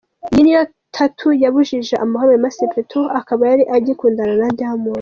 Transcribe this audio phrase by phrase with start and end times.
[0.31, 0.61] Iyo ni yo
[0.95, 4.89] tatoo yabujije amahoro Wema Sepetu aha akaba yari agikundana na Diamond